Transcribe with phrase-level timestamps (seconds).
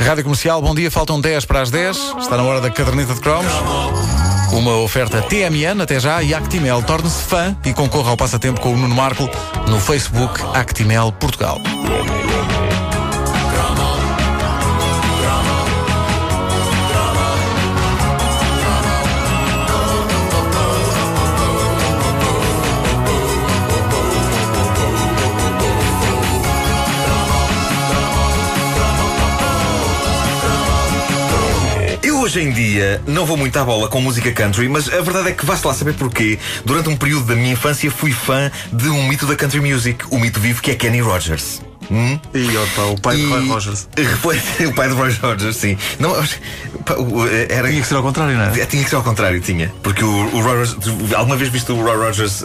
[0.00, 1.96] Rádio Comercial, bom dia, faltam 10 para as 10.
[2.20, 3.52] Está na hora da caderneta de cromos.
[4.52, 6.82] Uma oferta TMN, até já, e Actimel.
[6.82, 9.28] Torne-se fã e concorra ao passatempo com o Nuno Marco
[9.68, 11.60] no Facebook Actimel Portugal.
[32.28, 35.32] Hoje em dia não vou muito à bola com música country, mas a verdade é
[35.32, 36.38] que vá-se lá saber porquê.
[36.62, 40.18] Durante um período da minha infância fui fã de um mito da country music, o
[40.18, 41.62] mito vivo que é Kenny Rogers.
[41.90, 42.20] Hum?
[42.34, 43.88] E opa, o pai de E- Roy Rogers.
[44.68, 45.78] O pai de Roy Rogers, sim.
[45.98, 46.14] Não,
[46.94, 47.68] o- era.
[47.68, 48.66] Tinha que ser ao contrário, não é?
[48.66, 49.72] Tinha que ser ao contrário, tinha.
[49.82, 50.76] Porque o, o Roy Rogers.
[51.14, 52.44] Alguma vez viste o Roy Rogers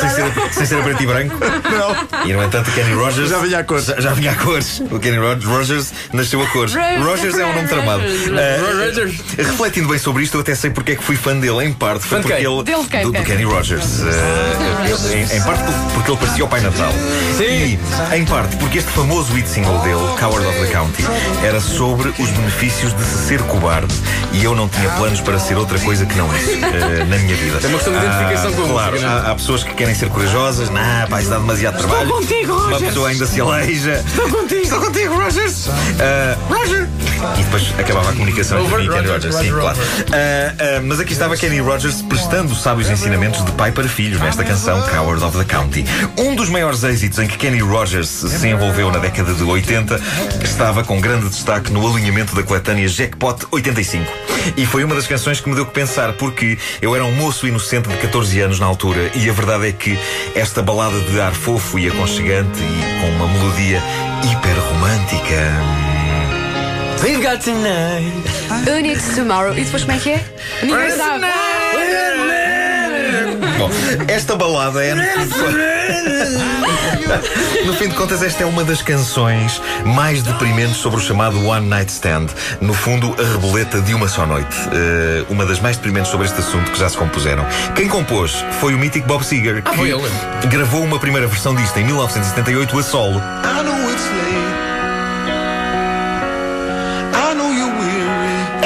[0.00, 1.36] sem ser, sem ser a preto e branco?
[1.38, 2.26] Não.
[2.26, 3.30] E no entanto, o Kenny Rogers.
[3.30, 3.84] Já vinha a cores.
[3.86, 4.80] Já, já vinha a cores.
[4.90, 6.74] O Kenny Rog- Rogers nasceu a cores.
[7.02, 8.02] Rogers é um nome tramado.
[8.02, 11.64] Ah, refletindo bem sobre isto, eu até sei porque é que fui fã dele.
[11.64, 12.62] Em parte, foi porque ele.
[12.64, 13.22] Dele quem, do, do?
[13.22, 14.00] Kenny Rogers.
[14.00, 15.62] Eu- em, em parte
[15.94, 16.92] porque ele parecia o Pai Natal.
[17.36, 17.44] Sim.
[17.44, 17.78] E,
[18.16, 21.04] em parte, porque este famoso hit single dele, Coward of the County,
[21.44, 23.94] era sobre os benefícios de se ser cobarde
[24.32, 27.36] e eu não tinha planos para ser outra coisa que não isso eh, na minha
[27.36, 27.58] vida.
[27.62, 29.12] É uma questão de identificação com Claro, música, é?
[29.14, 32.08] há, há pessoas que querem ser corajosas, não, pá, isso dá demasiado trabalho.
[32.08, 32.82] contigo, Uma Rogers.
[32.88, 34.02] pessoa ainda se aleija.
[34.06, 34.62] Estou contigo.
[34.62, 35.68] Estou contigo, Rogers!
[36.00, 36.88] Ah, Roger!
[37.38, 39.78] E depois acabava a comunicação entre mim e Kenny Rogers, sim, claro.
[40.12, 44.42] Ah, ah, mas aqui estava Kenny Rogers prestando sábios ensinamentos de pai para filho nesta
[44.44, 45.84] canção Coward of the County.
[46.18, 50.00] Um dos maiores êxitos em que Kenny Rogers se envolveu na década de 80
[50.42, 54.12] estava com grande destaque no alinhamento da coletânea Jackpot 85.
[54.56, 57.48] E foi uma das canções que me deu que pensar, porque eu era um moço
[57.48, 59.98] inocente de 14 anos na altura, e a verdade é que
[60.36, 63.82] esta balada de ar fofo e aconchegante e com uma melodia
[64.22, 65.52] hiper romântica.
[67.02, 68.12] We've got tonight.
[68.64, 69.52] Who needs tomorrow?
[69.58, 70.24] E depois como é que é?
[70.62, 70.76] Bom,
[74.08, 74.94] esta balada é.
[74.94, 75.34] No fim, de...
[75.34, 75.52] con-
[77.66, 81.68] no fim de contas, esta é uma das canções mais deprimentes sobre o chamado One
[81.68, 82.26] Night Stand.
[82.60, 84.56] No fundo, a reboleta de uma só noite.
[84.72, 87.44] Eh, uma das mais deprimentes sobre este assunto que já se compuseram.
[87.74, 90.02] Quem compôs foi o mítico Bob Seger, que foi ele.
[90.48, 93.18] gravou uma primeira versão disto em 1978 a solo.
[93.18, 94.62] I know it's late.
[97.14, 98.01] I know you're weary.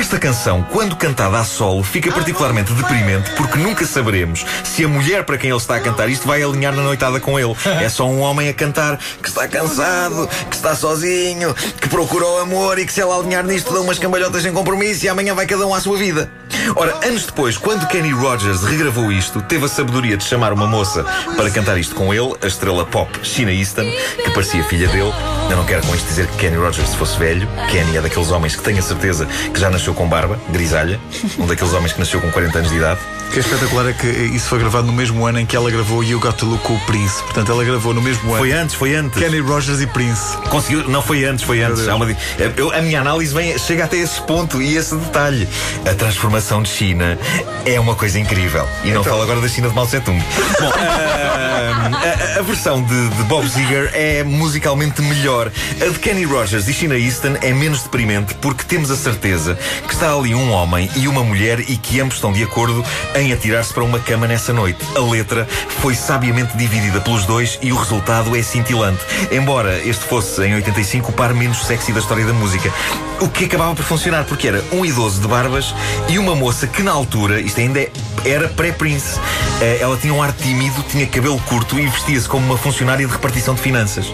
[0.00, 5.24] Esta canção, quando cantada a solo, fica particularmente deprimente porque nunca saberemos se a mulher
[5.24, 7.54] para quem ele está a cantar isto vai alinhar na noitada com ele.
[7.66, 12.78] É só um homem a cantar que está cansado, que está sozinho, que procurou amor
[12.78, 15.66] e que se ela alinhar nisto dá umas cambalhotas sem compromisso e amanhã vai cada
[15.66, 16.30] um à sua vida.
[16.76, 21.04] Ora, anos depois, quando Kenny Rogers regravou isto, teve a sabedoria de chamar uma moça
[21.36, 23.84] para cantar isto com ele, a estrela pop Sheena Easton,
[24.24, 25.12] que parecia filha dele.
[25.50, 27.48] Eu não quero com isto dizer que Kenny Rogers fosse velho.
[27.70, 31.00] Kenny é daqueles homens que tenho a certeza que já nasceu com barba, grisalha.
[31.38, 33.00] Um daqueles homens que nasceu com 40 anos de idade.
[33.28, 35.70] O que é espetacular é que isso foi gravado no mesmo ano em que ela
[35.70, 37.22] gravou You Got to Look com o Prince.
[37.22, 38.38] Portanto, ela gravou no mesmo ano.
[38.38, 39.16] Foi antes, foi antes.
[39.16, 40.36] Kenny Rogers e Prince.
[40.48, 41.86] Conseguiu, não foi antes, foi antes.
[41.86, 42.08] Uma
[42.56, 45.48] eu- a minha análise vem, chega até esse ponto e esse detalhe.
[45.88, 47.18] A transformação de China
[47.64, 48.66] é uma coisa incrível.
[48.84, 50.18] E não falo agora da China de Mao Tse Tung.
[50.60, 51.90] Bom, ah,
[52.36, 55.50] a, a versão de, de Bob Seger é musicalmente melhor.
[55.80, 59.94] A de Kenny Rogers e China Easton é menos deprimente porque temos a certeza que
[59.94, 62.84] está ali um homem e uma mulher e que ambos estão de acordo
[63.14, 64.80] em atirar-se para uma cama nessa noite.
[64.96, 65.46] A letra
[65.80, 69.00] foi sabiamente dividida pelos dois e o resultado é cintilante.
[69.30, 72.72] Embora este fosse, em 85, o par menos sexy da história da música.
[73.20, 75.74] O que acabava por funcionar, porque era um idoso de barbas
[76.08, 77.86] e uma moça que na altura, isto ainda
[78.24, 79.20] era pré-Prince,
[79.60, 83.12] eh, ela tinha um ar tímido, tinha cabelo curto e vestia-se como uma funcionária de
[83.12, 84.06] repartição de finanças.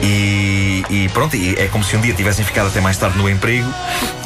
[0.00, 3.28] E, e pronto, e é como se um dia tivessem ficado até mais tarde no
[3.28, 3.68] emprego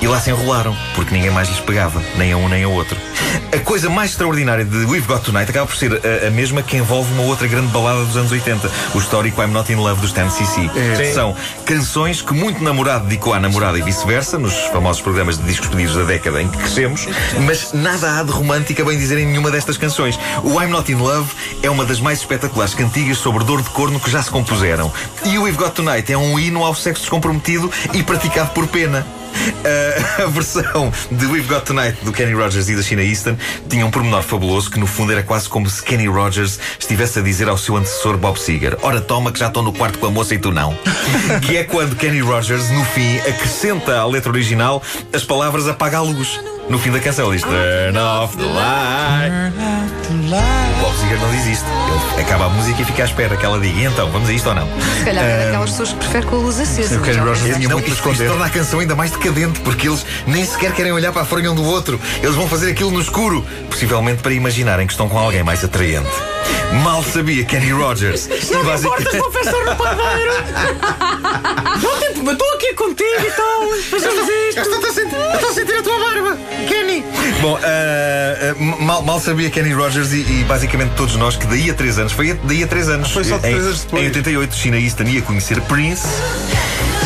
[0.03, 2.98] e lá se enrolaram, porque ninguém mais lhes pegava, nem a um nem a outro.
[3.52, 6.76] A coisa mais extraordinária de We've Got Tonight acaba por ser a, a mesma que
[6.76, 10.10] envolve uma outra grande balada dos anos 80, o histórico I'm Not in Love dos
[10.10, 10.70] Stan CC.
[10.96, 11.14] Sim.
[11.14, 15.68] São canções que muito namorado dedicou à namorada e vice-versa, nos famosos programas de discos
[15.68, 17.06] pedidos da década em que crescemos,
[17.47, 20.18] mas nada há de romântica, bem dizer, em nenhuma destas canções.
[20.42, 21.30] O I'm Not in Love
[21.62, 24.92] é uma das mais espetaculares cantigas sobre dor de corno que já se compuseram.
[25.24, 29.06] E o We've Got Tonight é um hino ao sexo descomprometido e praticado por pena.
[30.22, 33.36] A versão de We've Got Tonight do Kenny Rogers e da China Easton
[33.68, 37.22] tinha um pormenor fabuloso que no fundo era quase como se Kenny Rogers estivesse a
[37.22, 40.10] dizer ao seu antecessor Bob Seger: Ora, toma que já estou no quarto com a
[40.10, 40.76] moça e tu não.
[41.42, 44.82] que é quando Kenny Rogers, no fim, acrescenta à letra original
[45.12, 46.40] as palavras apaga a luz.
[46.68, 49.52] No fim da canção ele diz Turn off the light.
[50.88, 51.66] O Bob Seger não diz isto.
[52.14, 54.32] Ele acaba a música e fica à espera que ela diga, "E então, vamos a
[54.32, 54.66] isto ou não?
[54.98, 56.98] Se calhar é daquelas pessoas que prefere com a luz acesa.
[56.98, 58.28] tinha Não, muito isto, isto esconder.
[58.28, 61.52] torna a canção ainda mais decadente, porque eles nem sequer querem olhar para a fronha
[61.52, 62.00] um do outro.
[62.22, 66.08] Eles vão fazer aquilo no escuro, possivelmente para imaginarem que estão com alguém mais atraente.
[66.82, 68.26] Mal sabia Kenny Rogers.
[68.50, 70.32] Não me importas, professor no padeiro!
[71.82, 73.68] Não tem problema, estou aqui contigo e tal.
[73.90, 74.60] Fazemos isto.
[74.60, 77.04] Estou a sentir, estou a sentir a tua barba, Kenny.
[77.42, 81.70] Bom, ah, ah, mal, mal sabia Kenny Rogers e, e basicamente todos nós que daí
[81.70, 83.10] a 3 anos, foi daí a 3 anos.
[83.10, 84.02] Foi só em, três anos depois.
[84.02, 86.06] Em 88, China Easton ia conhecer Prince.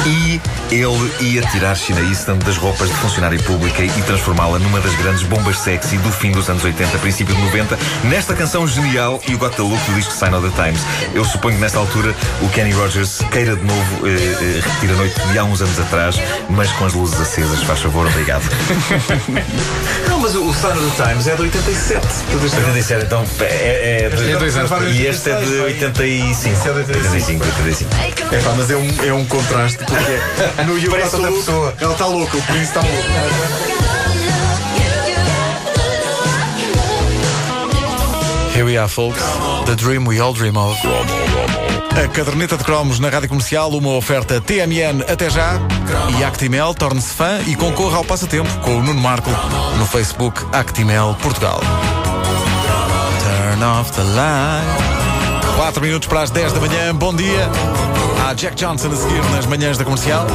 [0.05, 0.41] E
[0.71, 5.23] ele ia tirar China Easton das roupas de funcionária pública e transformá-la numa das grandes
[5.23, 9.39] bombas sexy do fim dos anos 80, princípio de 90, nesta canção genial e o
[9.39, 10.81] Got the Look do disco Sign of the Times.
[11.15, 14.95] Eu suponho que nesta altura o Kenny Rogers queira de novo eh, eh, repetir a
[14.95, 16.17] noite de há uns anos atrás,
[16.51, 18.43] mas com as luzes acesas, faz favor, obrigado.
[20.09, 22.01] Não, mas o, o Sign of the Times é de 87.
[22.01, 24.71] Portanto, isto é- 87, então é, é de- É dois anos.
[24.97, 26.69] E este é de 85.
[26.71, 27.91] 85, 85.
[28.35, 31.33] É pá, mas é um, é um contraste porque é- no You Parece the outra
[31.33, 31.75] pessoa.
[31.81, 34.13] Ela está louca, o Prince está louco.
[38.55, 39.23] Here we are, folks.
[39.67, 40.77] The dream we all dream of.
[41.97, 45.59] A caderneta de cromos na rádio comercial, uma oferta TMN até já.
[46.19, 49.31] E Actimel, torne-se fã e concorra ao passatempo com o Nuno Marco
[49.79, 51.61] no Facebook Actimel Portugal.
[53.23, 54.92] Turn off the light.
[55.57, 57.49] 4 minutos para as 10 da manhã, bom dia.
[58.27, 60.27] Há Jack Johnson a seguir nas manhãs da comercial.